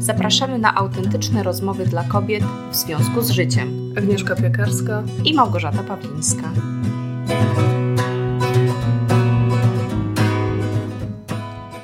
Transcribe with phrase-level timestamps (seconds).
[0.00, 3.94] Zapraszamy na autentyczne rozmowy dla kobiet w związku z życiem.
[3.98, 6.52] Agnieszka Piekarska i Małgorzata Pawlińska.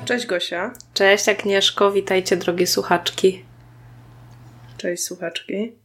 [0.05, 0.73] Cześć Gosia.
[0.93, 3.45] Cześć Agnieszko, witajcie drogie słuchaczki.
[4.77, 5.75] Cześć słuchaczki.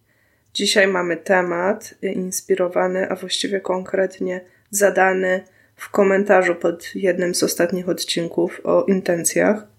[0.55, 4.41] Dzisiaj mamy temat inspirowany, a właściwie konkretnie
[4.71, 5.45] zadany
[5.77, 9.72] w komentarzu pod jednym z ostatnich odcinków o intencjach.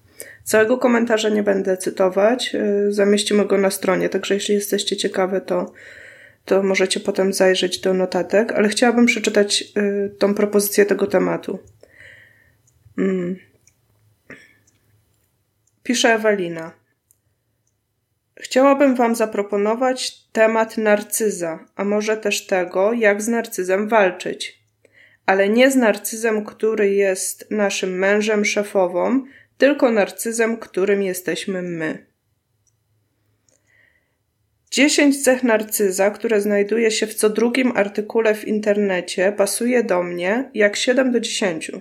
[0.44, 5.74] Całego komentarza nie będę cytować, y, zamieścimy go na stronie, także jeśli jesteście ciekawe, to,
[6.46, 11.60] to możecie potem zajrzeć do notatek, ale chciałabym przeczytać y, tą propozycję tego tematu.
[12.98, 13.36] Mm.
[15.84, 16.72] Pisze Ewelina.
[18.36, 24.64] Chciałabym Wam zaproponować temat narcyza, a może też tego, jak z narcyzem walczyć.
[25.26, 29.26] Ale nie z narcyzem, który jest naszym mężem, szefową,
[29.58, 32.06] tylko narcyzem, którym jesteśmy my.
[34.72, 40.50] Dziesięć cech narcyza, które znajduje się w co drugim artykule w internecie, pasuje do mnie
[40.54, 41.72] jak 7 do 10.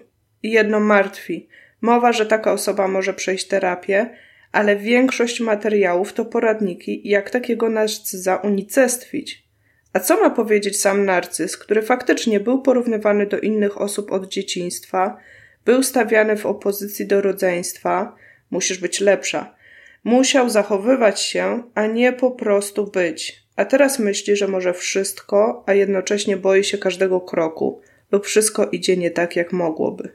[0.43, 1.49] I jedno martwi.
[1.81, 4.11] Mowa, że taka osoba może przejść terapię,
[4.53, 9.45] ale większość materiałów to poradniki, jak takiego narcyza unicestwić.
[9.93, 15.17] A co ma powiedzieć sam narcyz, który faktycznie był porównywany do innych osób od dzieciństwa,
[15.65, 18.17] był stawiany w opozycji do rodzeństwa,
[18.51, 19.55] musisz być lepsza.
[20.05, 23.43] Musiał zachowywać się, a nie po prostu być.
[23.57, 27.81] A teraz myśli, że może wszystko, a jednocześnie boi się każdego kroku,
[28.13, 30.13] lub wszystko idzie nie tak, jak mogłoby.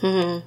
[0.00, 0.40] Hmm.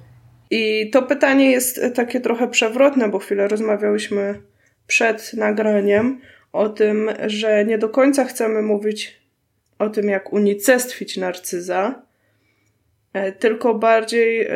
[0.50, 4.42] I to pytanie jest takie trochę przewrotne, bo chwilę rozmawiałyśmy
[4.86, 6.20] przed nagraniem
[6.52, 9.22] o tym, że nie do końca chcemy mówić
[9.78, 12.02] o tym, jak unicestwić narcyza,
[13.38, 14.50] tylko bardziej e,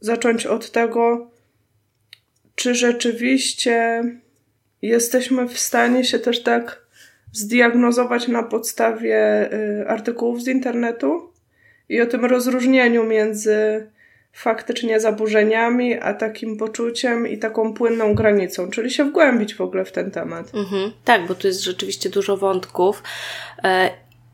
[0.00, 1.30] zacząć od tego,
[2.54, 4.04] czy rzeczywiście
[4.82, 6.82] jesteśmy w stanie się też tak
[7.32, 11.32] zdiagnozować na podstawie e, artykułów z internetu
[11.88, 13.86] i o tym rozróżnieniu między
[14.32, 19.92] faktycznie zaburzeniami, a takim poczuciem i taką płynną granicą, czyli się wgłębić w ogóle w
[19.92, 20.54] ten temat.
[20.54, 23.02] Mhm, tak, bo tu jest rzeczywiście dużo wątków
[23.64, 23.90] e,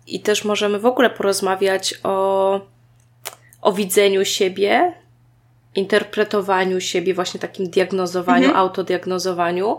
[0.06, 2.77] i też możemy w ogóle porozmawiać o
[3.68, 4.92] o widzeniu siebie,
[5.74, 8.56] interpretowaniu siebie, właśnie takim diagnozowaniu, mhm.
[8.56, 9.78] autodiagnozowaniu,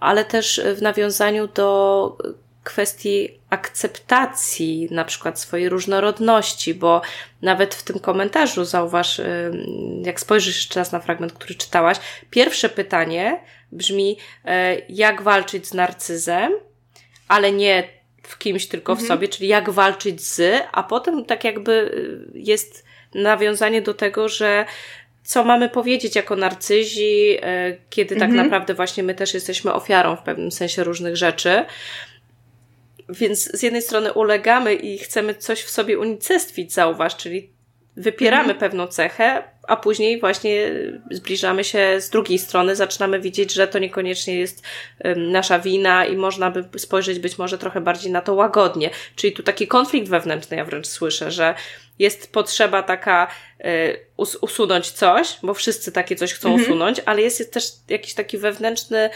[0.00, 2.18] ale też w nawiązaniu do
[2.64, 7.02] kwestii akceptacji na przykład swojej różnorodności, bo
[7.42, 9.20] nawet w tym komentarzu zauważ,
[10.02, 11.96] jak spojrzysz jeszcze raz na fragment, który czytałaś,
[12.30, 13.40] pierwsze pytanie
[13.72, 16.52] brzmi, e, jak walczyć z narcyzem,
[17.28, 17.88] ale nie
[18.22, 19.08] w kimś, tylko w mhm.
[19.08, 24.64] sobie, czyli jak walczyć z, a potem tak jakby jest nawiązanie do tego, że
[25.22, 28.44] co mamy powiedzieć jako narcyzi, e, kiedy tak mhm.
[28.44, 31.64] naprawdę właśnie my też jesteśmy ofiarą w pewnym sensie różnych rzeczy.
[33.08, 37.50] Więc z jednej strony ulegamy i chcemy coś w sobie unicestwić, zauważ, czyli
[37.96, 38.58] wypieramy mhm.
[38.58, 40.70] pewną cechę, a później właśnie
[41.10, 44.62] zbliżamy się z drugiej strony, zaczynamy widzieć, że to niekoniecznie jest
[45.16, 48.90] nasza wina i można by spojrzeć być może trochę bardziej na to łagodnie.
[49.16, 51.54] Czyli tu taki konflikt wewnętrzny ja wręcz słyszę, że
[51.98, 53.28] jest potrzeba taka
[53.60, 56.66] y, us usunąć coś, bo wszyscy takie coś chcą mhm.
[56.66, 59.10] usunąć, ale jest, jest też jakiś taki wewnętrzny,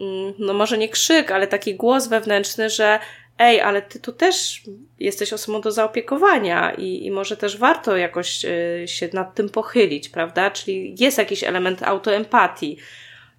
[0.00, 2.98] mm, no może nie krzyk, ale taki głos wewnętrzny, że
[3.38, 4.62] ej, ale ty tu też
[5.00, 10.08] jesteś osobą do zaopiekowania i, i może też warto jakoś y, się nad tym pochylić,
[10.08, 10.50] prawda?
[10.50, 12.76] Czyli jest jakiś element autoempatii.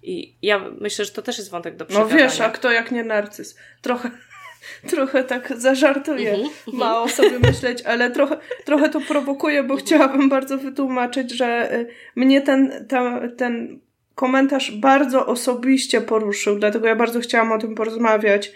[0.02, 2.14] I ja myślę, że to też jest wątek do przegadania.
[2.14, 3.56] No wiesz, a kto jak nie narcyz?
[3.82, 4.10] Trochę,
[4.90, 6.74] trochę tak zażartuję, mm -hmm.
[6.74, 11.86] mało sobie myśleć, ale trochę, trochę to prowokuje, bo chciałabym bardzo wytłumaczyć, że y,
[12.16, 13.80] mnie ten, ta, ten
[14.14, 18.52] komentarz bardzo osobiście poruszył, dlatego ja bardzo chciałam o tym porozmawiać.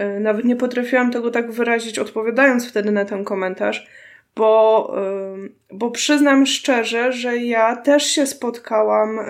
[0.00, 3.86] Y, nawet nie potrafiłam tego tak wyrazić, odpowiadając wtedy na ten komentarz,
[4.36, 4.94] bo,
[5.44, 9.20] y, bo przyznam szczerze, że ja też się spotkałam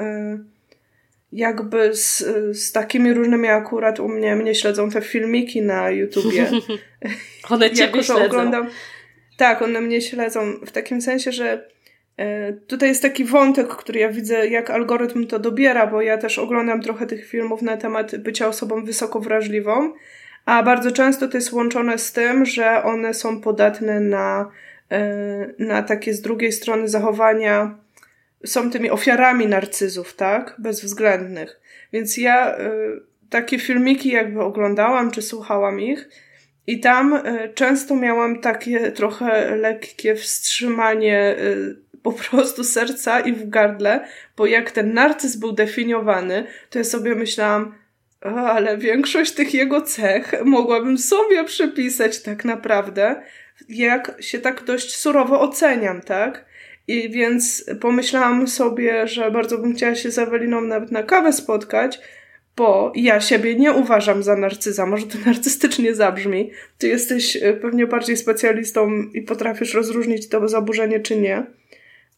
[1.32, 6.50] jakby z, z takimi różnymi akurat u mnie, mnie śledzą te filmiki na YouTubie.
[7.50, 8.24] one ciebie jako, śledzą.
[8.24, 8.68] Oglądam,
[9.36, 11.68] tak, one mnie śledzą w takim sensie, że
[12.16, 16.38] e, tutaj jest taki wątek, który ja widzę, jak algorytm to dobiera, bo ja też
[16.38, 19.92] oglądam trochę tych filmów na temat bycia osobą wysoko wrażliwą,
[20.48, 24.50] a bardzo często to jest łączone z tym, że one są podatne na,
[24.90, 27.78] e, na takie z drugiej strony zachowania
[28.46, 30.54] są tymi ofiarami narcyzów, tak?
[30.58, 31.60] Bezwzględnych.
[31.92, 32.60] Więc ja y,
[33.30, 36.08] takie filmiki jakby oglądałam, czy słuchałam ich
[36.66, 41.36] i tam y, często miałam takie trochę lekkie wstrzymanie
[42.02, 44.04] po prostu serca i w gardle,
[44.36, 47.74] bo jak ten narcyz był definiowany, to ja sobie myślałam,
[48.20, 53.22] ale większość tych jego cech mogłabym sobie przypisać tak naprawdę,
[53.68, 56.44] jak się tak dość surowo oceniam, tak?
[56.88, 62.00] I więc pomyślałam sobie, że bardzo bym chciała się z Eweliną nawet na kawę spotkać,
[62.56, 64.86] bo ja siebie nie uważam za narcyza.
[64.86, 66.50] Może to narcystycznie zabrzmi.
[66.78, 71.46] Ty jesteś e, pewnie bardziej specjalistą i potrafisz rozróżnić to zaburzenie czy nie.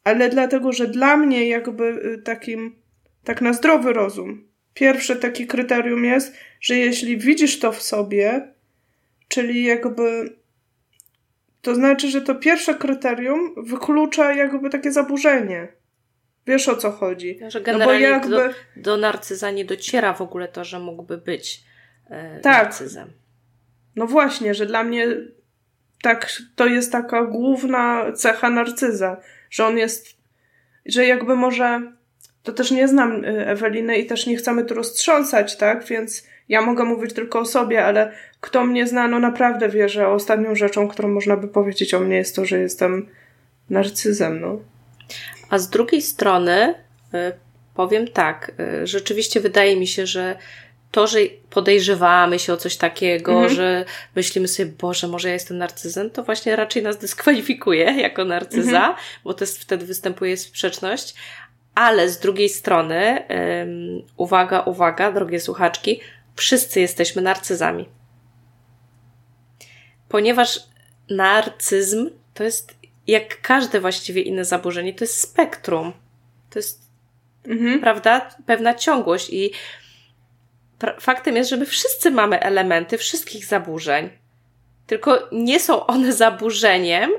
[0.04, 2.76] Ale dlatego, że dla mnie jakby e, takim,
[3.24, 8.52] tak na zdrowy rozum, pierwsze takie kryterium jest, że jeśli widzisz to w sobie,
[9.28, 10.36] czyli jakby
[11.62, 15.68] to znaczy, że to pierwsze kryterium wyklucza jakby takie zaburzenie.
[16.46, 17.38] Wiesz o co chodzi.
[17.48, 18.30] Że generalnie no jakby...
[18.30, 18.42] do,
[18.76, 21.64] do narcyza nie dociera w ogóle to, że mógłby być
[22.10, 22.64] e, tak.
[22.64, 23.10] narcyzem.
[23.96, 25.06] No właśnie, że dla mnie
[26.02, 29.20] tak, to jest taka główna cecha narcyza,
[29.50, 30.16] że on jest,
[30.86, 31.92] że jakby może,
[32.42, 36.62] to też nie znam e, Eweliny i też nie chcemy tu roztrząsać, tak, więc ja
[36.62, 40.88] mogę mówić tylko o sobie, ale kto mnie zna, no naprawdę wie, że ostatnią rzeczą,
[40.88, 43.08] którą można by powiedzieć o mnie jest to, że jestem
[43.70, 44.58] narcyzem, no.
[45.50, 46.74] A z drugiej strony
[47.14, 47.32] y,
[47.74, 48.52] powiem tak,
[48.82, 50.36] y, rzeczywiście wydaje mi się, że
[50.90, 51.18] to, że
[51.50, 53.54] podejrzewamy się o coś takiego, mhm.
[53.54, 53.84] że
[54.16, 58.94] myślimy sobie, Boże, może ja jestem narcyzem, to właśnie raczej nas dyskwalifikuje jako narcyza, mhm.
[59.24, 61.14] bo to jest, wtedy występuje sprzeczność.
[61.80, 66.00] Ale z drugiej strony, um, uwaga, uwaga, drogie słuchaczki,
[66.36, 67.88] wszyscy jesteśmy narcyzami.
[70.08, 70.60] Ponieważ
[71.10, 75.92] narcyzm to jest jak każde właściwie inne zaburzenie, to jest spektrum.
[76.50, 76.82] To jest,
[77.44, 77.80] mhm.
[77.80, 79.52] prawda, pewna ciągłość i
[81.00, 84.10] faktem jest, że my wszyscy mamy elementy wszystkich zaburzeń.
[84.86, 87.10] Tylko nie są one zaburzeniem,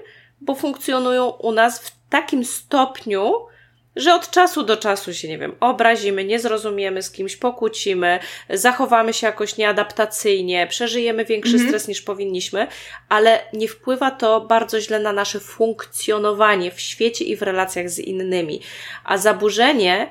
[0.41, 3.50] bo funkcjonują u nas w takim stopniu,
[3.95, 9.13] że od czasu do czasu się, nie wiem, obrazimy, nie zrozumiemy z kimś, pokłócimy, zachowamy
[9.13, 11.69] się jakoś nieadaptacyjnie, przeżyjemy większy mhm.
[11.69, 12.67] stres niż powinniśmy,
[13.09, 17.99] ale nie wpływa to bardzo źle na nasze funkcjonowanie w świecie i w relacjach z
[17.99, 18.61] innymi.
[19.03, 20.07] A zaburzenie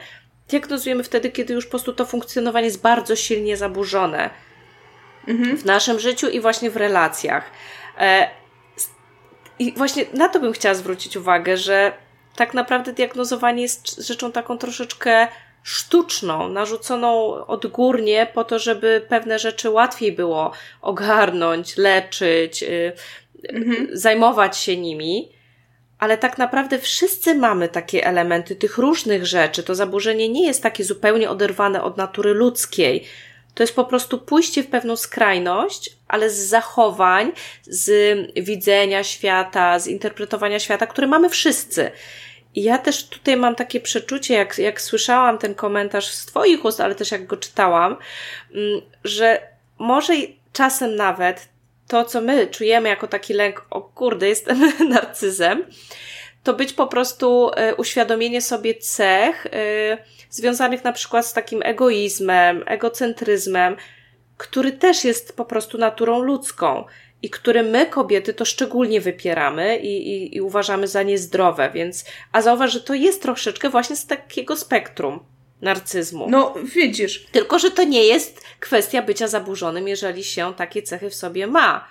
[0.49, 4.31] diagnozujemy wtedy, kiedy już po prostu to funkcjonowanie jest bardzo silnie zaburzone
[5.29, 5.57] mhm.
[5.57, 7.51] w naszym życiu i właśnie w relacjach.
[7.99, 8.31] E,
[9.59, 11.93] I właśnie na to bym chciała zwrócić uwagę, że
[12.37, 15.29] tak naprawdę diagnozowanie jest rzeczą taką troszeczkę
[15.63, 22.93] sztuczną, narzuconą odgórnie po to, żeby pewne rzeczy łatwiej było ogarnąć, leczyć, yy,
[23.49, 23.89] mhm.
[23.93, 25.33] zajmować się nimi.
[25.99, 29.63] Ale tak naprawdę wszyscy mamy takie elementy tych różnych rzeczy.
[29.63, 33.07] To zaburzenie nie jest takie zupełnie oderwane od natury ludzkiej.
[33.61, 39.87] To jest po prostu pójście w pewną skrajność, ale z zachowań, z widzenia świata, z
[39.87, 41.91] interpretowania świata, które mamy wszyscy.
[42.55, 46.81] I ja też tutaj mam takie przeczucie, jak, jak słyszałam ten komentarz z Twoich ust,
[46.81, 47.97] ale też jak go czytałam,
[48.55, 49.41] mm, że
[49.79, 50.13] może
[50.53, 51.49] czasem nawet
[51.89, 55.65] to, co my czujemy jako taki lęk, o kurde, jestem narcyzem,
[56.43, 62.65] to być po prostu y, uświadomienie sobie cech y, związanych na przykład z takim egoizmem,
[62.67, 63.77] egocentryzmem,
[64.37, 66.85] który też jest po prostu naturą ludzką
[67.23, 72.43] i które my, kobiety, to szczególnie wypieramy i, i, i uważamy za niezdrowe, więc, a
[72.43, 75.21] zauważ, że to jest troszeczkę właśnie z takiego spektrum
[75.61, 76.27] narcyzmu.
[76.31, 77.27] No, widzisz.
[77.33, 81.89] Tylko, że to nie jest kwestia bycia zaburzonym, jeżeli się takie cechy w sobie ma.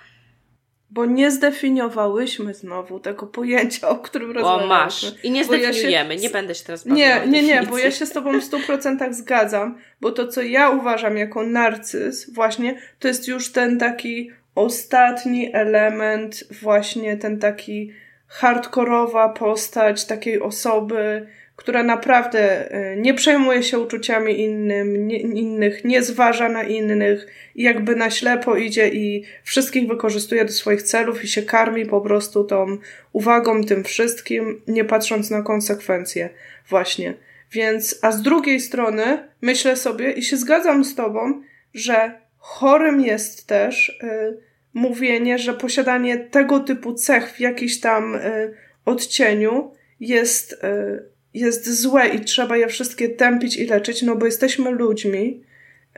[0.90, 4.64] Bo nie zdefiniowałyśmy znowu tego pojęcia, o którym rozmawiamy.
[4.64, 5.14] O, masz.
[5.22, 6.26] I nie zdefiniujemy, ja się...
[6.26, 9.14] nie będę się teraz Nie, nie, nie, bo ja się z tobą w stu procentach
[9.14, 15.50] zgadzam, bo to, co ja uważam jako narcyz, właśnie, to jest już ten taki ostatni
[15.54, 17.92] element, właśnie ten taki
[18.30, 26.02] hardkorowa postać takiej osoby, która naprawdę e, nie przejmuje się uczuciami innym, nie, innych, nie
[26.02, 31.42] zważa na innych, jakby na ślepo idzie i wszystkich wykorzystuje do swoich celów i się
[31.42, 32.78] karmi po prostu tą
[33.12, 36.28] uwagą tym wszystkim, nie patrząc na konsekwencje.
[36.68, 37.14] Właśnie.
[37.52, 41.42] Więc, a z drugiej strony myślę sobie i się zgadzam z tobą,
[41.74, 48.54] że chorym jest też y, mówienie, że posiadanie tego typu cech w jakiś tam y,
[48.84, 51.02] odcieniu jest, y,
[51.34, 55.44] jest złe i trzeba je wszystkie tępić i leczyć, no bo jesteśmy ludźmi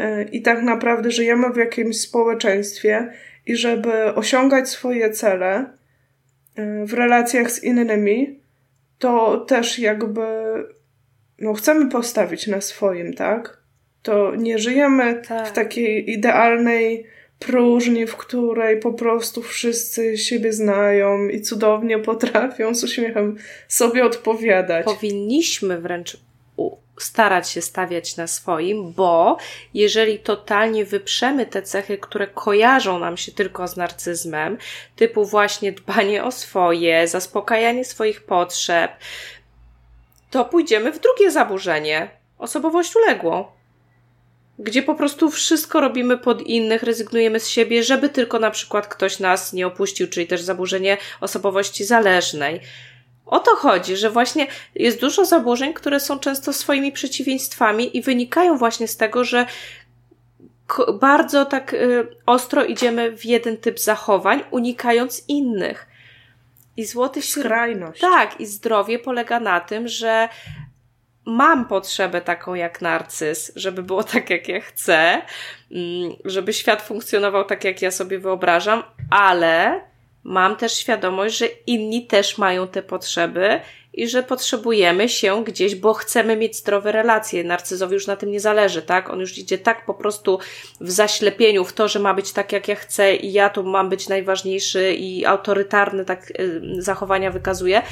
[0.00, 3.12] y, i tak naprawdę żyjemy w jakimś społeczeństwie
[3.46, 5.60] i żeby osiągać swoje cele
[6.58, 8.40] y, w relacjach z innymi,
[8.98, 10.22] to też jakby
[11.38, 13.62] no chcemy postawić na swoim, tak?
[14.02, 15.48] To nie żyjemy tak.
[15.48, 17.06] w takiej idealnej
[17.44, 23.36] próżni, w której po prostu wszyscy siebie znają i cudownie potrafią z uśmiechem
[23.68, 24.84] sobie odpowiadać.
[24.84, 26.16] Powinniśmy wręcz
[26.98, 29.36] starać się stawiać na swoim, bo
[29.74, 34.58] jeżeli totalnie wyprzemy te cechy, które kojarzą nam się tylko z narcyzmem,
[34.96, 38.92] typu właśnie dbanie o swoje, zaspokajanie swoich potrzeb,
[40.30, 43.44] to pójdziemy w drugie zaburzenie osobowość uległą
[44.62, 49.18] gdzie po prostu wszystko robimy pod innych, rezygnujemy z siebie, żeby tylko na przykład ktoś
[49.18, 52.60] nas nie opuścił, czyli też zaburzenie osobowości zależnej.
[53.26, 58.58] O to chodzi, że właśnie jest dużo zaburzeń, które są często swoimi przeciwieństwami i wynikają
[58.58, 59.46] właśnie z tego, że
[61.00, 65.86] bardzo tak y, ostro idziemy w jeden typ zachowań, unikając innych.
[66.76, 68.00] I złoty skrajność.
[68.00, 70.28] Tak, i zdrowie polega na tym, że
[71.26, 75.22] mam potrzebę taką jak narcyz, żeby było tak, jak ja chcę,
[75.70, 79.80] mm, żeby świat funkcjonował tak, jak ja sobie wyobrażam, ale
[80.24, 83.60] mam też świadomość, że inni też mają te potrzeby
[83.94, 87.44] i że potrzebujemy się gdzieś, bo chcemy mieć zdrowe relacje.
[87.44, 89.10] Narcyzowi już na tym nie zależy, tak?
[89.10, 90.38] On już idzie tak po prostu
[90.80, 93.88] w zaślepieniu, w to, że ma być tak, jak ja chcę i ja tu mam
[93.88, 96.32] być najważniejszy i autorytarny tak
[96.78, 97.82] zachowania wykazuje,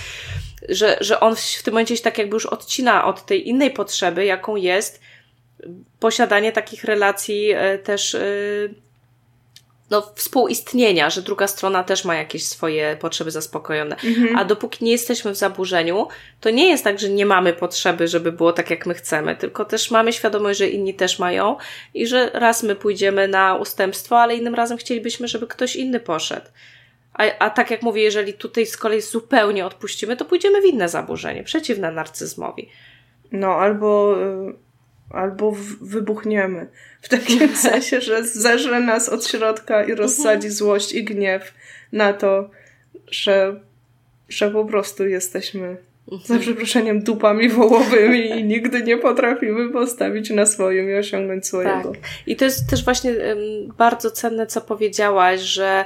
[0.68, 4.24] że, że on w tym momencie się tak jakby już odcina od tej innej potrzeby,
[4.24, 5.00] jaką jest
[5.98, 8.74] posiadanie takich relacji y, też y,
[9.90, 13.96] no, współistnienia, że druga strona też ma jakieś swoje potrzeby zaspokojone.
[14.04, 14.36] Mhm.
[14.36, 16.08] A dopóki nie jesteśmy w zaburzeniu,
[16.40, 19.64] to nie jest tak, że nie mamy potrzeby, żeby było tak, jak my chcemy, tylko
[19.64, 21.56] też mamy świadomość, że inni też mają
[21.94, 26.46] i że raz my pójdziemy na ustępstwo, ale innym razem chcielibyśmy, żeby ktoś inny poszedł.
[27.12, 30.88] A, a tak jak mówię, jeżeli tutaj z kolei zupełnie odpuścimy, to pójdziemy w inne
[30.88, 32.68] zaburzenie, przeciwne narcyzmowi.
[33.32, 34.54] No, albo y,
[35.10, 36.68] albo wybuchniemy.
[37.02, 40.52] W takim sensie, że zeżre nas od środka i rozsadzi mhm.
[40.52, 41.54] złość i gniew
[41.92, 42.50] na to,
[43.10, 43.60] że,
[44.28, 45.76] że po prostu jesteśmy
[46.08, 46.40] za mhm.
[46.40, 51.92] przeproszeniem dupami wołowymi i nigdy nie potrafimy postawić na swoim i osiągnąć swojego.
[51.92, 52.00] Tak.
[52.26, 53.38] I to jest też właśnie um,
[53.78, 55.84] bardzo cenne, co powiedziałaś, że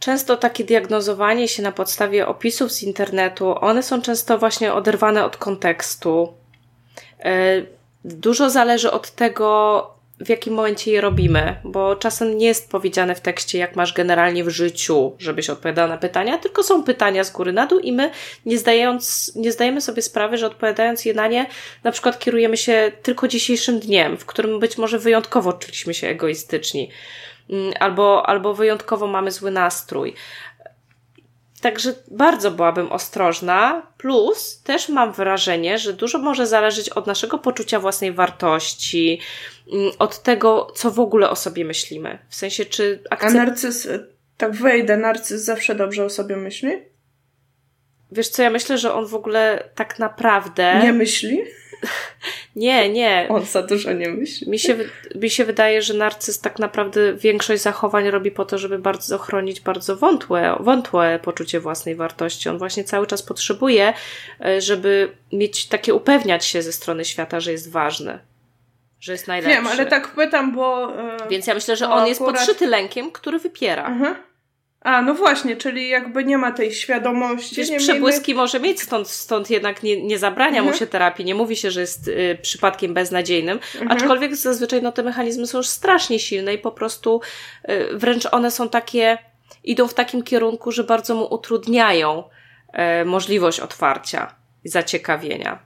[0.00, 5.36] Często takie diagnozowanie się na podstawie opisów z internetu, one są często właśnie oderwane od
[5.36, 6.34] kontekstu.
[7.24, 7.62] E,
[8.04, 9.90] Dużo zależy od tego,
[10.20, 14.44] w jakim momencie je robimy, bo czasem nie jest powiedziane w tekście, jak masz generalnie
[14.44, 18.10] w życiu, żebyś odpowiadał na pytania, tylko są pytania z góry na dół i my
[18.46, 21.46] nie, zdając, nie zdajemy sobie sprawy, że odpowiadając je na nie,
[21.84, 26.90] na przykład kierujemy się tylko dzisiejszym dniem, w którym być może wyjątkowo czuliśmy się egoistyczni,
[27.80, 30.14] albo, albo wyjątkowo mamy zły nastrój.
[31.60, 33.86] Także bardzo byłabym ostrożna.
[33.98, 39.20] Plus też mam wrażenie, że dużo może zależeć od naszego poczucia własnej wartości,
[39.72, 42.18] mm, od tego, co w ogóle o sobie myślimy.
[42.28, 43.34] W sensie, czy akcept...
[43.34, 43.88] A narcyz,
[44.36, 46.70] tak wejdę, narcyz zawsze dobrze o sobie myśli?
[48.12, 50.80] Wiesz co, ja myślę, że on w ogóle tak naprawdę...
[50.82, 51.42] Nie myśli?
[52.56, 53.26] Nie, nie.
[53.28, 54.50] On za dużo nie myśli.
[54.50, 54.76] Mi się,
[55.14, 59.60] mi się wydaje, że narcyz tak naprawdę większość zachowań robi po to, żeby bardzo ochronić
[59.60, 62.48] bardzo wątłe, wątłe poczucie własnej wartości.
[62.48, 63.92] On właśnie cały czas potrzebuje,
[64.44, 68.18] e, żeby mieć takie upewniać się ze strony świata, że jest ważny.
[69.00, 69.56] Że jest najlepszy.
[69.56, 70.90] Wiem, ale tak pytam, bo.
[70.90, 72.40] Yy, Więc ja myślę, że on jest akurat...
[72.40, 73.86] podszyty lękiem, który wypiera.
[73.86, 74.29] Mhm.
[74.80, 77.56] A, no właśnie, czyli jakby nie ma tej świadomości.
[77.56, 80.66] Wiesz, przebłyski może mieć, stąd, stąd jednak nie, nie zabrania mhm.
[80.66, 83.90] mu się terapii, nie mówi się, że jest y, przypadkiem beznadziejnym, mhm.
[83.90, 87.20] aczkolwiek zazwyczaj no, te mechanizmy są już strasznie silne i po prostu
[87.68, 89.18] y, wręcz one są takie,
[89.64, 92.24] idą w takim kierunku, że bardzo mu utrudniają
[93.02, 94.34] y, możliwość otwarcia
[94.64, 95.58] i zaciekawienia.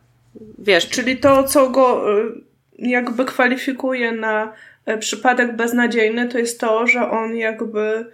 [0.59, 0.89] Wiesz.
[0.89, 2.33] Czyli to, co go y,
[2.79, 4.53] jakby kwalifikuje na
[4.89, 8.07] y, przypadek beznadziejny, to jest to, że on jakby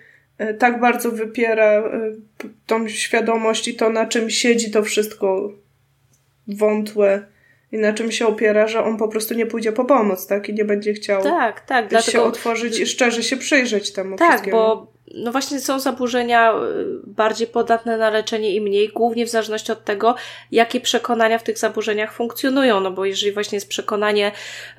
[0.58, 2.12] tak bardzo wypiera e,
[2.66, 5.52] tą świadomość i to, na czym siedzi to wszystko
[6.46, 7.26] wątłe
[7.72, 10.48] i na czym się opiera, że on po prostu nie pójdzie po pomoc, tak?
[10.48, 12.12] I nie będzie chciał tak, tak, dlatego...
[12.12, 14.56] się otworzyć i szczerze się przyjrzeć temu tak, wszystkiemu.
[14.56, 16.56] Tak, bo no właśnie są zaburzenia y,
[17.06, 20.14] bardziej podatne na leczenie i mniej, głównie w zależności od tego,
[20.50, 22.80] jakie przekonania w tych zaburzeniach funkcjonują.
[22.80, 24.32] No bo jeżeli właśnie jest przekonanie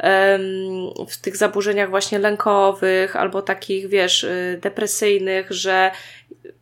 [0.04, 5.92] um, w tych zaburzeniach właśnie lękowych albo takich, wiesz, y, depresyjnych, że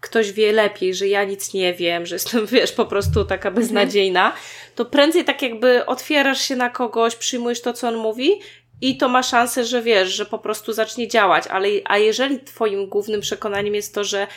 [0.01, 4.33] ktoś wie lepiej, że ja nic nie wiem, że jestem, wiesz, po prostu taka beznadziejna,
[4.75, 8.39] to prędzej tak jakby otwierasz się na kogoś, przyjmujesz to, co on mówi
[8.81, 12.87] i to ma szansę, że wiesz, że po prostu zacznie działać, ale a jeżeli twoim
[12.87, 14.27] głównym przekonaniem jest to, że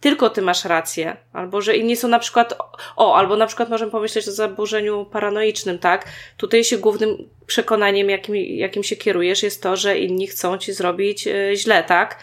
[0.00, 2.54] tylko ty masz rację, albo że inni są na przykład,
[2.96, 6.08] o, albo na przykład możemy pomyśleć o zaburzeniu paranoicznym, tak?
[6.36, 11.26] Tutaj się głównym przekonaniem, jakim, jakim się kierujesz, jest to, że inni chcą ci zrobić
[11.26, 12.18] e, źle, tak?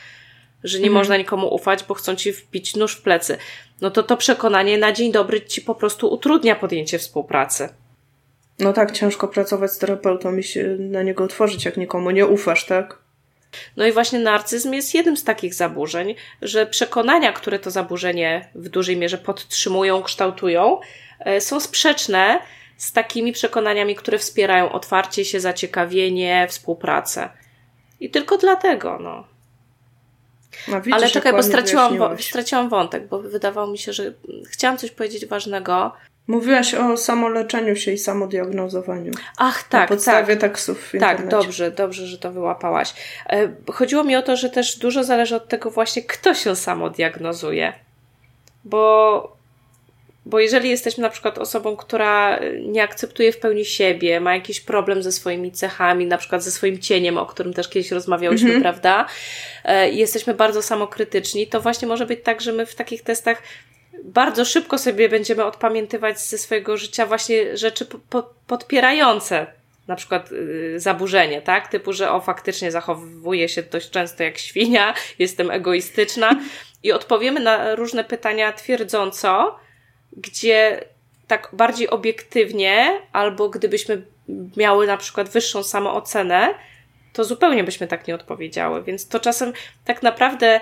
[0.63, 1.00] Że nie mhm.
[1.00, 3.38] można nikomu ufać, bo chcą ci wbić nóż w plecy.
[3.82, 7.70] No to to przekonanie na dzień dobry ci po prostu utrudnia podjęcie współpracy.
[8.60, 12.66] No tak, ciężko pracować z terapeutą i się na niego otworzyć, jak nikomu nie ufasz,
[12.66, 12.98] tak?
[13.78, 18.70] No i właśnie narcyzm jest jednym z takich zaburzeń, że przekonania, które to zaburzenie w
[18.70, 20.80] dużej mierze podtrzymują, kształtują,
[21.20, 22.39] e, są sprzeczne
[22.78, 27.30] z takimi przekonaniami, które wspierają otwarcie się, zaciekawienie, współpracę.
[28.00, 29.28] I tylko dlatego, no.
[30.68, 34.13] No widzisz, Ale czekaj, bo straciłam, straciłam wątek, bo wydawało mi się, że
[34.50, 35.91] chciałam coś powiedzieć ważnego.
[36.27, 39.12] Mówiłaś o samoleczeniu się i samodiagnozowaniu.
[39.38, 39.82] Ach, tak.
[39.82, 40.41] Na podstawie tak.
[40.41, 42.94] tekstów w Tak, dobrze, dobrze, że to wyłapałaś.
[43.29, 47.74] E, chodziło mi o to, że też dużo zależy od tego właśnie, kto się samodiagnozuje.
[48.65, 49.38] Bo,
[50.29, 55.03] bo jeżeli jesteśmy na przykład osobą, która nie akceptuje w pełni siebie, ma jakiś problem
[55.03, 58.62] ze swoimi cechami, na przykład ze swoim cieniem, o którym też kiedyś rozmawiałyśmy, mhm.
[58.62, 59.05] prawda?
[59.63, 63.43] E, jesteśmy bardzo samokrytyczni, to właśnie może być tak, że my w takich testach
[64.03, 69.48] bardzo szybko sobie będziemy odpamiętywać ze swojego życia właśnie rzeczy po, podpierające
[69.88, 71.67] na przykład y, zaburzenie, tak?
[71.67, 76.36] Typu, że o faktycznie zachowuję się dość często jak świnia, jestem egoistyczna
[76.83, 79.59] i odpowiemy na różne pytania twierdząco,
[80.18, 80.84] gdzie
[81.28, 84.01] tak bardziej obiektywnie, albo gdybyśmy
[84.58, 86.54] miały na przykład wyższą samoocenę,
[87.13, 88.84] to zupełnie byśmy tak nie odpowiedziały.
[88.84, 89.54] Więc to czasem
[89.86, 90.62] tak naprawdę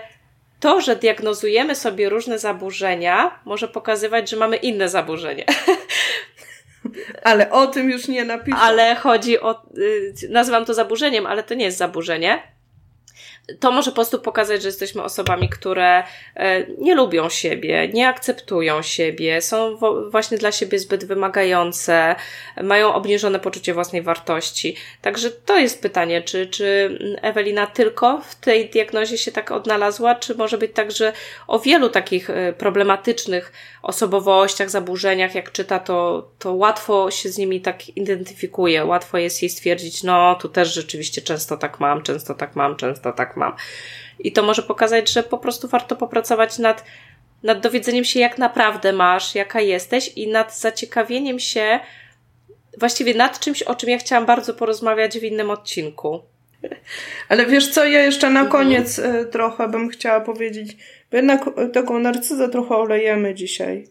[0.59, 5.45] to, że diagnozujemy sobie różne zaburzenia, może pokazywać, że mamy inne zaburzenie.
[7.23, 8.57] Ale o tym już nie napiszę.
[8.57, 12.56] Ale chodzi o, y, nazywam to zaburzeniem, ale to nie jest zaburzenie
[13.59, 16.03] to może po prostu pokazać, że jesteśmy osobami, które
[16.35, 19.77] e, nie lubią siebie, nie akceptują siebie, są
[20.11, 22.15] właśnie dla siebie zbyt wymagające,
[22.63, 24.75] mają obniżone poczucie własnej wartości.
[25.01, 30.35] Także to jest pytanie, czy, czy Ewelina tylko w tej diagnozie się tak odnalazła, czy
[30.35, 31.13] może być tak, że
[31.47, 33.51] o wielu takich e, problematycznych
[33.81, 39.49] osobowościach, zaburzeniach, jak czyta, to, to łatwo się z nimi tak identyfikuje, łatwo jest jej
[39.49, 43.36] stwierdzić, no tu też rzeczywiście często tak mam, często tak mam, często tak mam.
[44.19, 46.83] I to może pokazać, że po prostu warto popracować nad,
[47.43, 51.79] nad dowiedzeniem się, jak naprawdę masz, jaka jesteś i nad zaciekawieniem się
[52.79, 56.21] właściwie nad czymś, o czym ja chciałam bardzo porozmawiać w innym odcinku.
[57.29, 58.51] Ale wiesz co, ja jeszcze na mhm.
[58.51, 59.31] koniec mhm.
[59.31, 60.77] trochę bym chciała powiedzieć,
[61.11, 63.87] bo jednak tego narcyzę trochę olejemy dzisiaj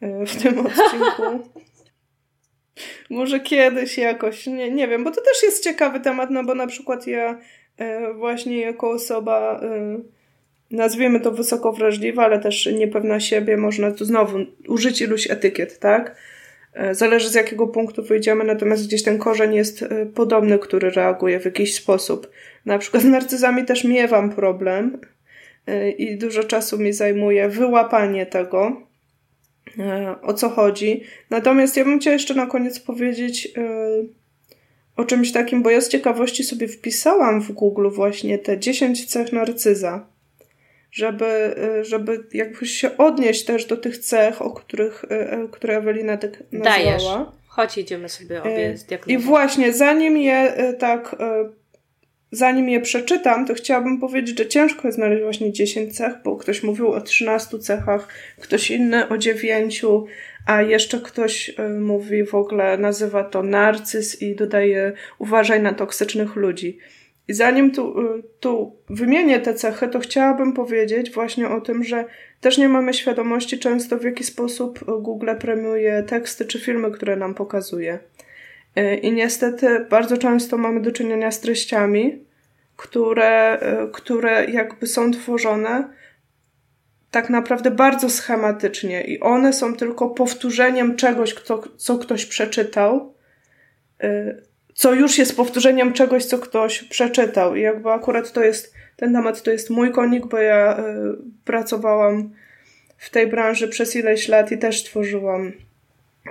[0.00, 1.48] e, w tym odcinku.
[3.10, 6.66] Może kiedyś jakoś, nie, nie wiem, bo to też jest ciekawy temat, no bo na
[6.66, 7.38] przykład ja
[8.14, 9.98] właśnie jako osoba, e,
[10.70, 16.16] nazwijmy to wysoko wrażliwa, ale też niepewna siebie, można tu znowu użyć iluś etykiet, tak?
[16.74, 19.84] E, zależy z jakiego punktu wyjdziemy, natomiast gdzieś ten korzeń jest
[20.14, 22.30] podobny, który reaguje w jakiś sposób.
[22.66, 24.98] Na przykład z narcyzami też miewam problem
[25.98, 28.82] i dużo czasu mi zajmuje wyłapanie tego,
[30.22, 31.02] o co chodzi.
[31.30, 33.48] Natomiast ja bym chciała jeszcze na koniec powiedzieć,
[34.96, 39.32] o czymś takim, bo ja z ciekawości sobie wpisałam w Google właśnie te 10 cech
[39.32, 40.06] narcyza,
[40.90, 45.76] żeby, y, żeby jakby się odnieść też do tych cech, o których, y, y, które
[45.76, 46.76] Ewelina tak nazwała.
[46.76, 47.04] Dajesz.
[47.46, 49.22] Chodź, idziemy sobie obie zdiagnozować.
[49.22, 51.16] I właśnie, zanim je tak,
[52.32, 56.62] zanim je przeczytam, to chciałabym powiedzieć, że ciężko jest znaleźć właśnie 10 cech, bo ktoś
[56.62, 58.08] mówił o 13 cechach,
[58.40, 59.84] ktoś inny o 9,
[60.46, 66.36] a jeszcze ktoś y, mówi w ogóle, nazywa to narcyz i dodaje uważaj na toksycznych
[66.36, 66.78] ludzi.
[67.28, 72.04] I zanim tu, y, tu wymienię te cechy, to chciałabym powiedzieć właśnie o tym, że
[72.40, 77.34] też nie mamy świadomości często w jaki sposób Google premiuje teksty czy filmy, które nam
[77.34, 77.98] pokazuje.
[78.78, 82.18] Y, I niestety bardzo często mamy do czynienia z treściami,
[82.76, 83.58] które,
[83.92, 85.88] które jakby są tworzone
[87.16, 93.14] tak naprawdę bardzo schematycznie i one są tylko powtórzeniem czegoś, kto, co ktoś przeczytał,
[94.04, 94.42] y,
[94.74, 97.54] co już jest powtórzeniem czegoś, co ktoś przeczytał.
[97.54, 100.82] I jakby akurat to jest, ten temat to jest mój konik, bo ja y,
[101.44, 102.30] pracowałam
[102.96, 105.52] w tej branży przez ileś lat i też tworzyłam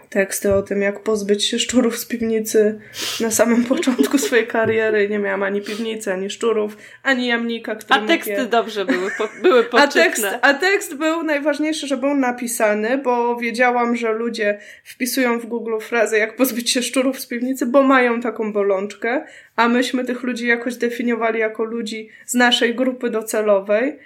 [0.10, 2.80] teksty o tym, jak pozbyć się szczurów z piwnicy
[3.20, 5.10] na samym początku swojej kariery.
[5.10, 8.46] Nie miałam ani piwnicy, ani szczurów, ani jamnika, który A teksty je...
[8.46, 10.02] dobrze były, po, były poczytne.
[10.02, 15.46] A tekst, a tekst był najważniejszy, że był napisany, bo wiedziałam, że ludzie wpisują w
[15.46, 20.24] Google frazę, jak pozbyć się szczurów z piwnicy, bo mają taką bolączkę, a myśmy tych
[20.24, 24.00] ludzi jakoś definiowali jako ludzi z naszej grupy docelowej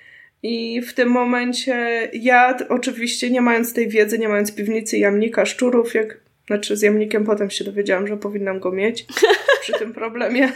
[0.44, 5.94] I w tym momencie ja, oczywiście nie mając tej wiedzy, nie mając piwnicy jamnika szczurów,
[5.94, 9.06] jak, znaczy z jamnikiem potem się dowiedziałam, że powinnam go mieć
[9.62, 10.52] przy tym problemie.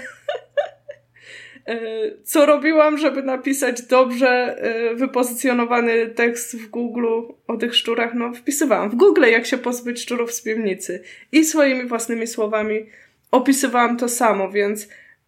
[1.67, 1.77] E,
[2.23, 7.07] co robiłam, żeby napisać dobrze e, wypozycjonowany tekst w Google
[7.47, 8.13] o tych szczurach?
[8.13, 11.03] No, wpisywałam w Google, jak się pozbyć szczurów z piwnicy.
[11.31, 12.85] I swoimi własnymi słowami
[13.31, 14.87] opisywałam to samo, więc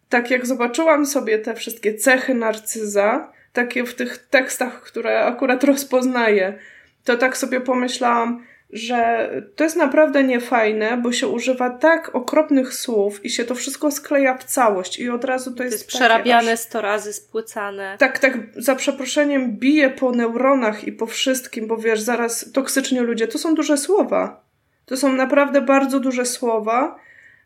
[0.09, 6.59] tak jak zobaczyłam sobie te wszystkie cechy narcyza, takie w tych tekstach, które akurat rozpoznaję,
[7.03, 13.25] to tak sobie pomyślałam, że to jest naprawdę niefajne, bo się używa tak okropnych słów
[13.25, 15.75] i się to wszystko skleja w całość i od razu to jest.
[15.75, 17.95] To jest przerabiane aż, sto razy, spłycane.
[17.99, 23.27] Tak, tak, za przeproszeniem bije po neuronach i po wszystkim, bo wiesz, zaraz toksyczni ludzie
[23.27, 24.45] to są duże słowa.
[24.85, 26.99] To są naprawdę bardzo duże słowa.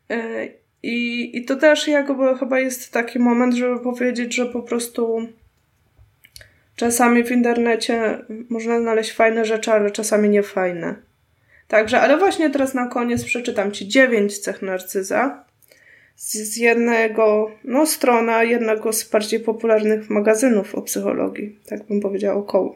[0.09, 0.47] E,
[0.83, 5.27] I, I to też jakby chyba jest taki moment, żeby powiedzieć, że po prostu
[6.79, 8.17] czasami w internecie
[8.49, 10.95] można znaleźć fajne rzeczy, ale czasami nie fajne.
[11.67, 15.45] Także, ale właśnie teraz na koniec przeczytam Ci dziewięć cech narcyza
[16.15, 22.39] z, z jednego, no strona jednego z bardziej popularnych magazynów o psychologii, tak bym powiedziała
[22.39, 22.75] około.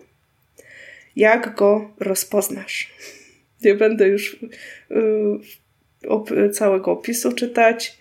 [1.16, 2.94] Jak go rozpoznasz?
[3.66, 4.42] Nie będę już
[4.90, 7.98] yy, op całego opisu czytać.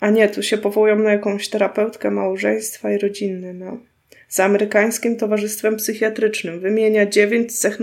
[0.00, 3.78] A nie, tu się powołują na jakąś terapeutkę małżeństwa i rodziny, no
[4.34, 7.78] z amerykańskim towarzystwem psychiatrycznym wymienia dziewięć cech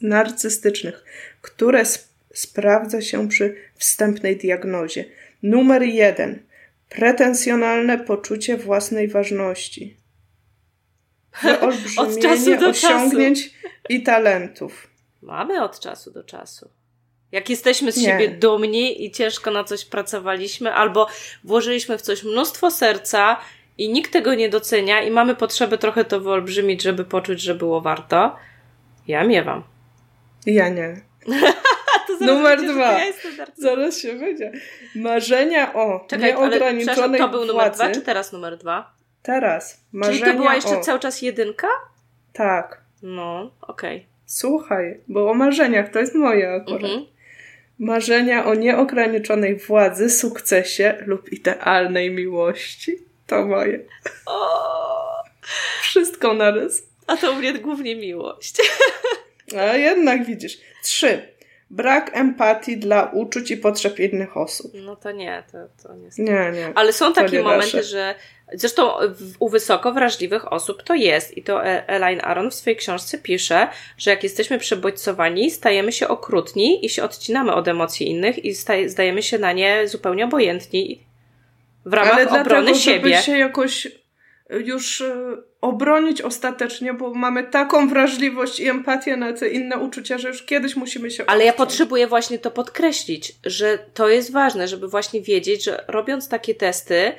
[0.00, 1.04] narcystycznych,
[1.42, 5.04] które sp sprawdza się przy wstępnej diagnozie.
[5.42, 6.42] Numer jeden.
[6.88, 9.96] Pretensjonalne poczucie własnej ważności.
[11.42, 13.74] Wyolbrzymienie osiągnięć czasu.
[13.88, 14.88] i talentów.
[15.22, 16.70] Mamy od czasu do czasu.
[17.32, 18.04] Jak jesteśmy z Nie.
[18.04, 21.06] siebie dumni i ciężko na coś pracowaliśmy, albo
[21.44, 23.40] włożyliśmy w coś mnóstwo serca
[23.80, 27.80] i nikt tego nie docenia i mamy potrzebę trochę to wyolbrzymić, żeby poczuć, że było
[27.80, 28.36] warto,
[29.08, 29.62] ja miewam.
[30.46, 31.00] Ja nie.
[32.20, 32.98] numer dwa.
[32.98, 33.12] Ja
[33.56, 34.52] zaraz się będzie.
[34.94, 37.84] Marzenia o Czekaj, nieograniczonej ale, to był numer władzy.
[37.84, 38.92] dwa, czy teraz numer dwa?
[39.22, 39.84] Teraz.
[39.92, 40.80] Marzenia Czyli to była jeszcze o...
[40.80, 41.68] cały czas jedynka?
[42.32, 42.80] Tak.
[43.02, 43.96] No, okej.
[43.96, 44.08] Okay.
[44.26, 46.82] Słuchaj, bo o marzeniach to jest moje akurat.
[46.82, 47.06] Mhm.
[47.78, 53.09] Marzenia o nieograniczonej władzy, sukcesie lub idealnej miłości.
[53.30, 53.84] To moje.
[54.26, 55.22] O!
[55.82, 56.82] Wszystko narys.
[57.06, 58.56] A to u mnie głównie miłość.
[59.58, 60.58] A jednak widzisz.
[60.82, 61.28] Trzy.
[61.70, 64.72] Brak empatii dla uczuć i potrzeb innych osób.
[64.74, 66.08] No to nie, to, to nie.
[66.18, 66.72] Nie, nie.
[66.74, 67.82] Ale są takie momenty, nasze.
[67.82, 68.14] że
[68.52, 68.92] Zresztą
[69.38, 73.68] u wysoko wrażliwych osób to jest i to e- Elaine Aron w swojej książce pisze,
[73.98, 78.54] że jak jesteśmy przebodźcowani, stajemy się okrutni i się odcinamy od emocji innych i
[78.86, 81.09] zdajemy się na nie zupełnie obojętni
[81.84, 83.10] w ramach Ale obrony dlatego, siebie.
[83.10, 83.88] Żeby się jakoś
[84.50, 90.28] już e, obronić ostatecznie, bo mamy taką wrażliwość i empatię na te inne uczucia, że
[90.28, 91.24] już kiedyś musimy się.
[91.26, 96.28] Ale ja potrzebuję właśnie to podkreślić, że to jest ważne, żeby właśnie wiedzieć, że robiąc
[96.28, 97.12] takie testy,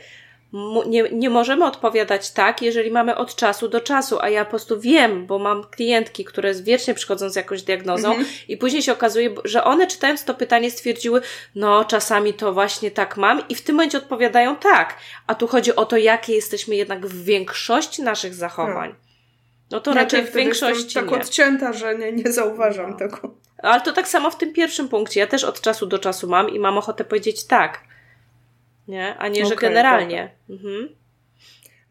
[0.88, 4.80] nie, nie możemy odpowiadać tak, jeżeli mamy od czasu do czasu, a ja po prostu
[4.80, 8.28] wiem, bo mam klientki, które wiecznie przychodzą z jakąś diagnozą mhm.
[8.48, 11.22] i później się okazuje, że one czytając to pytanie stwierdziły,
[11.56, 15.76] no czasami to właśnie tak mam i w tym momencie odpowiadają tak, a tu chodzi
[15.76, 18.96] o to, jakie jesteśmy jednak w większości naszych zachowań.
[19.72, 21.18] No to ja raczej w większości tak nie.
[21.18, 22.98] odcięta, że nie, nie zauważam no.
[22.98, 23.36] tego.
[23.58, 25.20] Ale to tak samo w tym pierwszym punkcie.
[25.20, 27.91] Ja też od czasu do czasu mam i mam ochotę powiedzieć tak
[28.88, 29.18] nie?
[29.18, 30.30] A nie, że okay, generalnie.
[30.50, 30.90] Mhm.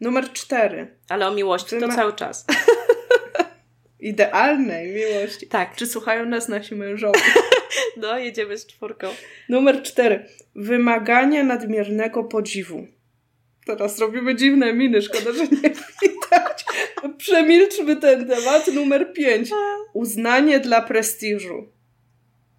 [0.01, 0.87] Numer cztery.
[1.09, 2.45] Ale o miłości to cały czas.
[3.99, 5.47] Idealnej miłości.
[5.47, 5.75] Tak.
[5.75, 7.19] Czy słuchają nas nasi mężowie?
[8.01, 9.07] no, jedziemy z czwórką.
[9.49, 10.25] Numer cztery.
[10.55, 12.87] Wymaganie nadmiernego podziwu.
[13.65, 15.69] Teraz robimy dziwne miny, szkoda, że nie
[16.01, 16.65] widać.
[17.17, 18.67] Przemilczmy ten temat.
[18.73, 19.49] Numer pięć.
[19.93, 21.67] Uznanie dla prestiżu.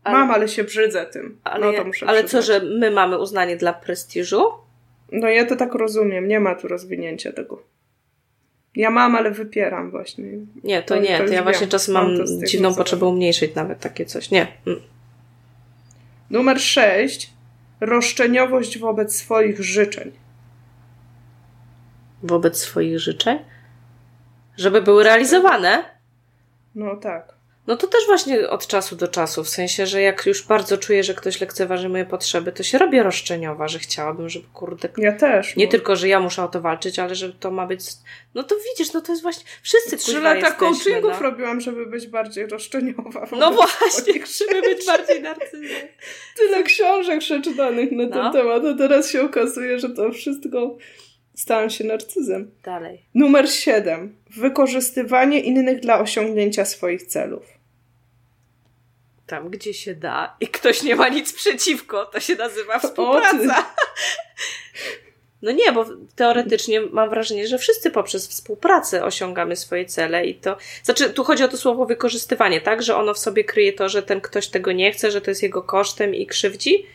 [0.05, 1.39] Ale, Mam, ale się brzydzę tym.
[1.45, 4.45] Ale, no to muszę ale co, że my mamy uznanie dla prestiżu?
[5.13, 6.29] No ja to tak rozumiem.
[6.29, 7.63] Nie ma tu rozwinięcia tego.
[8.75, 10.25] Ja mam, ale wypieram właśnie.
[10.65, 11.19] Nie, to, to nie.
[11.19, 14.31] To, to ja właśnie czasem mam, dziwną potrzebę umniejszyć nawet takie coś.
[14.31, 14.47] Nie.
[14.67, 14.81] Mm.
[16.31, 17.31] Numer sześć.
[17.81, 20.13] Roszczeniowość wobec swoich życzeń.
[22.23, 23.39] Wobec swoich życzeń?
[24.57, 25.85] Żeby były realizowane?
[26.75, 27.35] No tak.
[27.67, 31.05] No to też właśnie od czasu do czasu, w sensie, że jak już bardzo czuję,
[31.05, 34.89] że ktoś lekceważy moje potrzeby, to się robię roszczeniowa, że chciałabym, żeby kurde...
[34.99, 35.57] Ja też.
[35.57, 35.71] Nie no.
[35.71, 37.81] tylko, że ja muszę o to walczyć, ale że to ma być...
[38.35, 39.45] No to widzisz, no to jest właśnie...
[39.63, 41.19] Wszyscy Trzy lata coachingów no.
[41.23, 43.27] robiłam, żeby być bardziej roszczeniowa.
[43.33, 45.89] No właśnie, żeby być bardziej narcyzem.
[46.37, 48.33] Tyle książek przeczytanych na ten no.
[48.33, 50.77] temat, a teraz się okazuje, że to wszystko
[51.35, 52.51] Stałam się narcyzem.
[52.63, 53.03] Dalej.
[53.15, 54.17] Numer 7.
[54.37, 57.45] Wykorzystywanie innych dla osiągnięcia swoich celów.
[59.27, 63.75] Tam, gdzie się da i ktoś nie ma nic przeciwko, to się nazywa współpraca.
[65.43, 70.57] No nie, bo teoretycznie mam wrażenie, że wszyscy poprzez współpracę osiągamy swoje cele i to.
[70.83, 72.83] Znaczy, tu chodzi o to słowo wykorzystywanie, tak?
[72.83, 75.43] Że ono w sobie kryje to, że ten ktoś tego nie chce, że to jest
[75.43, 76.87] jego kosztem i krzywdzi.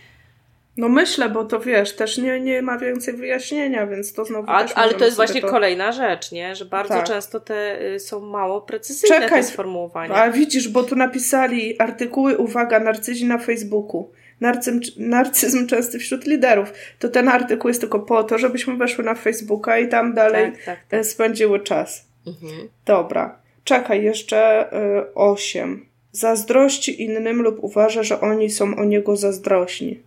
[0.78, 4.52] No myślę, bo to wiesz, też nie, nie ma więcej wyjaśnienia, więc to znowu.
[4.52, 5.48] A, ale to jest właśnie to...
[5.48, 6.56] kolejna rzecz, nie?
[6.56, 7.06] Że bardzo tak.
[7.06, 10.16] często te y, są mało precyzyjne Czekaj, te sformułowania.
[10.16, 14.12] A widzisz, bo tu napisali artykuły, uwaga, narcyzi na Facebooku
[14.42, 16.74] narcyzm, narcyzm częsty wśród liderów.
[17.00, 20.64] To ten artykuł jest tylko po to, żebyśmy weszły na Facebooka i tam dalej tak,
[20.64, 21.06] tak, tak.
[21.06, 22.08] spędziły czas.
[22.28, 22.70] Mhm.
[22.86, 23.40] Dobra.
[23.64, 25.86] Czekaj, jeszcze y, osiem.
[26.12, 30.00] Zazdrości innym lub uważa, że oni są o niego zazdrośni.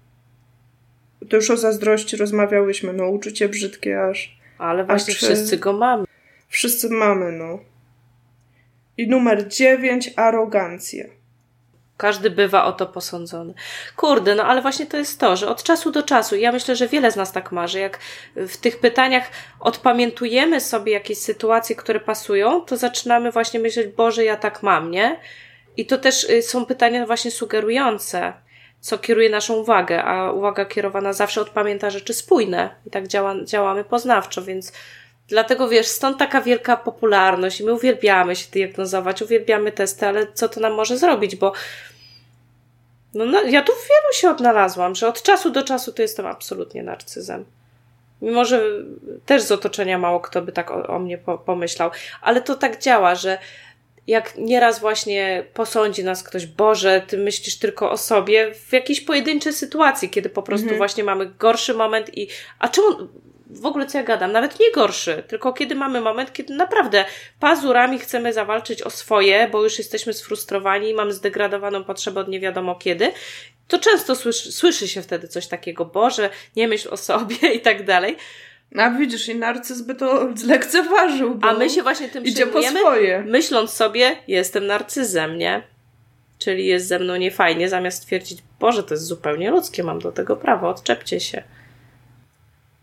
[1.31, 2.93] To już o zazdrości rozmawiałyśmy.
[2.93, 4.37] No, uczucie brzydkie aż.
[4.59, 6.05] Ale właśnie aż, wszyscy go mamy.
[6.49, 7.59] Wszyscy mamy, no.
[8.97, 11.11] I numer dziewięć, arogancję.
[11.97, 13.55] Każdy bywa o to posądzony.
[13.97, 16.88] Kurde, no ale właśnie to jest to, że od czasu do czasu, ja myślę, że
[16.88, 17.99] wiele z nas tak marzy, jak
[18.37, 24.37] w tych pytaniach odpamiętujemy sobie jakieś sytuacje, które pasują, to zaczynamy właśnie myśleć, Boże, ja
[24.37, 25.21] tak mam, nie?
[25.77, 28.33] I to też y, są pytania właśnie sugerujące,
[28.81, 32.71] co kieruje naszą uwagę, a uwaga kierowana zawsze odpamięta rzeczy spójne.
[32.87, 34.73] I tak działa, działamy poznawczo, więc
[35.31, 40.49] Dlatego wiesz, stąd taka wielka popularność i my uwielbiamy się diagnozować, uwielbiamy testy, ale co
[40.49, 41.53] to nam może zrobić, bo
[43.14, 46.27] no, no, ja tu w wielu się odnalazłam, że od czasu do czasu to jestem
[46.27, 47.45] absolutnie narcyzem.
[48.23, 48.62] Mimo, że
[49.27, 51.90] też z otoczenia mało kto by tak o, o mnie po, pomyślał,
[52.23, 53.38] ale to tak działa, że
[54.11, 59.53] jak nieraz właśnie posądzi nas ktoś, Boże, ty myślisz tylko o sobie w jakiejś pojedynczej
[59.53, 60.79] sytuacji, kiedy po prostu mhm.
[60.79, 62.87] właśnie mamy gorszy moment i a czemu
[63.51, 67.05] w ogóle co ja gadam, nawet nie gorszy, tylko kiedy mamy moment, kiedy naprawdę
[67.40, 72.75] pazurami chcemy zawalczyć o swoje, bo już jesteśmy sfrustrowani, mamy zdegradowaną potrzebę od nie wiadomo
[72.75, 73.12] kiedy,
[73.68, 77.85] to często słyszy, słyszy się wtedy coś takiego, Boże, nie myśl o sobie i tak
[77.85, 78.16] dalej.
[78.77, 81.39] A widzisz, i narcyz by to zlekceważył.
[81.43, 83.23] A my się właśnie tym idzie po swoje.
[83.23, 85.63] myśląc sobie, jestem narcyzem, nie?
[86.39, 90.37] Czyli jest ze mną niefajnie, zamiast twierdzić, Boże, to jest zupełnie ludzkie, mam do tego
[90.37, 91.43] prawo, odczepcie się.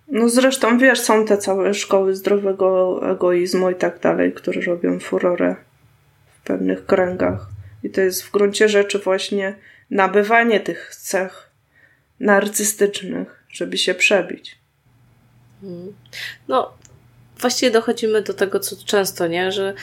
[0.08, 5.56] No zresztą wiesz, są te całe szkoły zdrowego egoizmu i tak dalej, które robią furorę
[6.40, 7.48] w pewnych kręgach.
[7.84, 9.56] I to jest w gruncie rzeczy właśnie
[9.92, 11.50] nabywanie tych cech
[12.20, 14.58] narcystycznych, żeby się przebić.
[16.48, 16.72] No,
[17.38, 19.52] właściwie dochodzimy do tego, co często, nie?
[19.52, 19.74] Że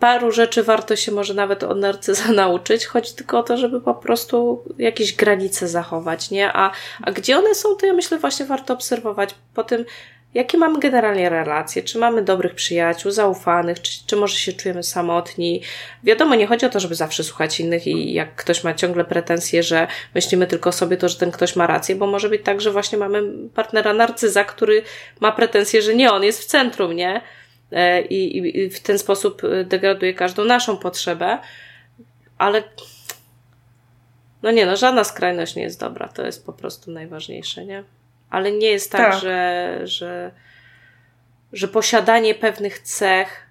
[0.00, 2.86] paru rzeczy warto się może nawet od narcyza nauczyć.
[2.86, 6.52] Chodzi tylko o to, żeby po prostu jakieś granice zachować, nie?
[6.52, 6.70] A,
[7.02, 9.84] a gdzie one są, to ja myślę właśnie warto obserwować po tym,
[10.34, 15.62] jakie mamy generalnie relacje, czy mamy dobrych przyjaciół, zaufanych, czy, czy może się czujemy samotni.
[16.04, 19.62] Wiadomo, nie chodzi o to, żeby zawsze słuchać innych i jak ktoś ma ciągle pretensje,
[19.62, 22.60] że myślimy tylko o sobie, to że ten ktoś ma rację, bo może być tak,
[22.60, 23.22] że właśnie mamy
[23.54, 24.82] partnera narcyza, który
[25.20, 27.20] ma pretensje, że nie on jest w centrum, nie?
[27.72, 31.38] E, i, i w ten sposób e, degraduje każdą naszą potrzebę,
[32.38, 32.62] ale
[34.42, 37.84] no nie, no żadna skrajność nie jest dobra, to jest po prostu najważniejsze, nie?
[38.32, 39.22] Ale nie jest tak, tak.
[39.22, 40.30] Że, że,
[41.52, 43.46] że posiadanie pewnych cech,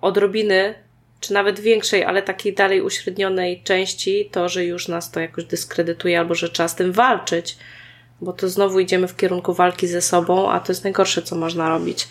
[0.00, 0.74] odrobiny,
[1.20, 6.18] czy nawet większej, ale takiej dalej uśrednionej części, to, że już nas to jakoś dyskredytuje,
[6.18, 7.58] albo że trzeba z tym walczyć,
[8.20, 11.68] bo to znowu idziemy w kierunku walki ze sobą, a to jest najgorsze, co można
[11.68, 12.08] robić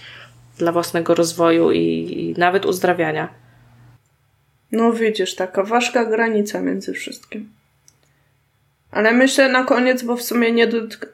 [0.57, 3.33] dla własnego rozwoju i, i nawet uzdrawiania.
[4.71, 7.62] No widzisz, taka ważka granica między wszystkim.
[8.93, 10.67] Ale myślę na koniec, bo w sumie nie,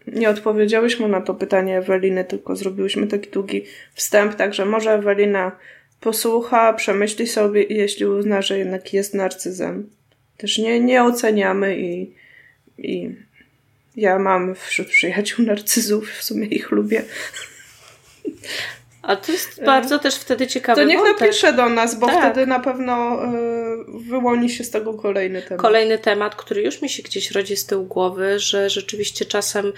[0.08, 5.52] nie odpowiedziałyśmy na to pytanie Eweliny, tylko zrobiłyśmy taki długi wstęp, także może Ewelina
[6.00, 9.89] posłucha, przemyśli sobie i jeśli uzna, że jednak jest narcyzem.
[10.38, 12.13] Też nie, nie oceniamy i,
[12.78, 13.15] i
[13.96, 17.04] ja mam wśród przyjaciół narcyzów, w sumie ich lubię.
[19.02, 20.82] A to jest bardzo też wtedy ciekawe.
[20.82, 21.22] To niech wątek.
[21.22, 22.20] napisze do nas, bo tak.
[22.20, 23.30] wtedy na pewno y,
[23.88, 25.62] wyłoni się z tego kolejny temat.
[25.62, 29.73] Kolejny temat, który już mi się gdzieś rodzi z tyłu głowy, że rzeczywiście czasem y,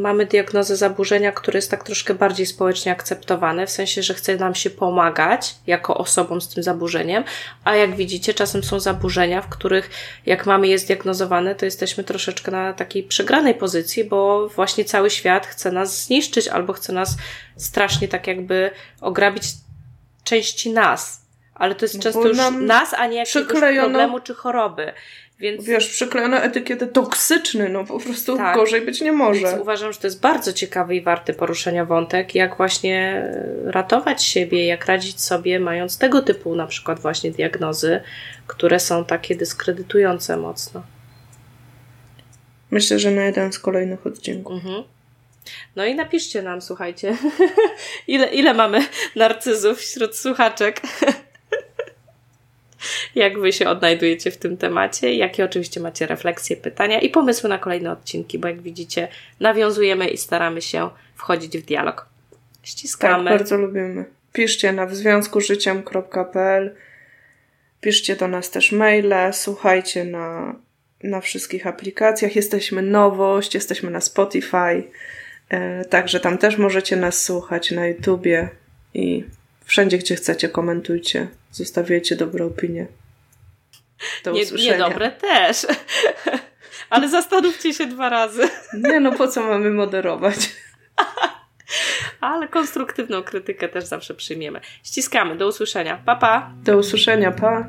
[0.00, 4.54] mamy diagnozę zaburzenia, które jest tak troszkę bardziej społecznie akceptowane, w sensie, że chce nam
[4.54, 7.24] się pomagać jako osobom z tym zaburzeniem,
[7.64, 9.90] a jak widzicie, czasem są zaburzenia, w których
[10.26, 15.46] jak mamy je zdiagnozowane, to jesteśmy troszeczkę na takiej przegranej pozycji, bo właśnie cały świat
[15.46, 17.16] chce nas zniszczyć albo chce nas
[17.56, 18.70] strasznie tak jakby
[19.00, 19.44] ograbić
[20.24, 21.20] części nas.
[21.60, 24.92] Ale to jest no często już nas, a nie jakiegoś problemu czy choroby.
[25.38, 25.64] Więc...
[25.64, 28.56] Wiesz, przyklejona etykietę toksyczny, no po prostu tak.
[28.56, 29.40] gorzej być nie może.
[29.40, 33.28] Więc uważam, że to jest bardzo ciekawy i warty poruszenia wątek, jak właśnie
[33.64, 38.00] ratować siebie, jak radzić sobie, mając tego typu na przykład właśnie diagnozy,
[38.46, 40.82] które są takie dyskredytujące mocno.
[42.70, 44.52] Myślę, że na jeden z kolejnych odcinków.
[44.52, 44.84] Mhm.
[45.76, 47.16] No i napiszcie nam, słuchajcie,
[48.08, 50.80] ile, ile mamy narcyzów wśród słuchaczek.
[53.14, 57.58] Jak wy się odnajdujecie w tym temacie, jakie oczywiście macie refleksje, pytania i pomysły na
[57.58, 59.08] kolejne odcinki, bo jak widzicie,
[59.40, 62.06] nawiązujemy i staramy się wchodzić w dialog.
[62.62, 63.30] Ściskamy.
[63.30, 64.04] Tak, bardzo lubimy.
[64.32, 66.74] Piszcie na wzwiązkużyciem.pl
[67.80, 70.54] Piszcie do nas też maile, słuchajcie na,
[71.02, 72.36] na wszystkich aplikacjach.
[72.36, 74.84] Jesteśmy nowość, jesteśmy na Spotify,
[75.48, 78.48] e, także tam też możecie nas słuchać na YouTubie
[78.94, 79.24] i
[79.64, 82.86] wszędzie, gdzie chcecie, komentujcie, zostawiajcie dobre opinie.
[84.24, 84.72] Do nie, usłyszenia.
[84.72, 85.66] Niedobre też.
[86.90, 88.48] Ale zastanówcie się dwa razy.
[88.90, 90.36] Nie no, po co mamy moderować?
[92.20, 94.60] Ale konstruktywną krytykę też zawsze przyjmiemy.
[94.84, 95.36] Ściskamy.
[95.36, 96.02] Do usłyszenia.
[96.06, 96.52] Pa, pa.
[96.64, 97.32] Do usłyszenia.
[97.32, 97.68] Pa.